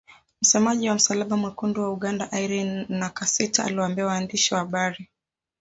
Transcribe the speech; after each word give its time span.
Msemaji 0.41 0.89
wa 0.89 0.95
Msalaba 0.95 1.37
Mwekundu 1.37 1.81
wa 1.81 1.93
Uganda 1.93 2.29
Irene 2.41 2.85
Nakasita 2.89 3.63
aliwaambia 3.65 4.05
waandishi 4.05 4.53
wa 4.53 4.59
habari 4.59 5.09